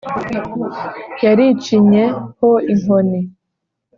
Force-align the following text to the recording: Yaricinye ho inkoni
Yaricinye 1.23 2.03
ho 2.37 2.49
inkoni 2.73 3.19